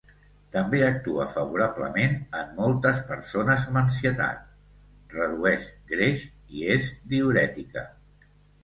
També 0.53 0.79
actua 0.85 1.27
favorablement 1.33 2.15
en 2.39 2.49
moltes 2.61 3.03
persones 3.11 3.69
amb 3.73 3.81
ansietat, 3.83 4.43
redueix 5.19 5.71
greix 5.95 6.29
i 6.61 6.69
és 6.79 6.91
diürètica. 7.15 7.89